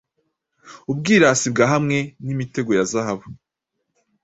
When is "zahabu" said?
2.91-3.25